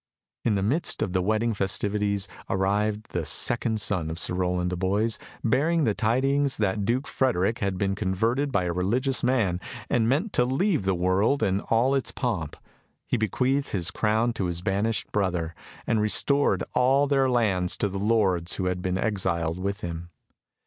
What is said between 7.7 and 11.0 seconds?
been converted by a religious man, and meant to leave the